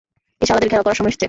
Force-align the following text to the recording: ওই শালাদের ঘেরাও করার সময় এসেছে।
ওই 0.41 0.45
শালাদের 0.47 0.69
ঘেরাও 0.69 0.85
করার 0.85 0.97
সময় 0.97 1.07
এসেছে। 1.07 1.19